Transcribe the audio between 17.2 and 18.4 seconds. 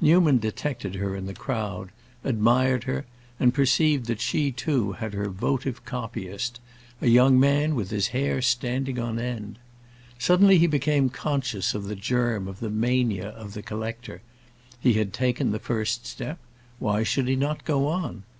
he not go on?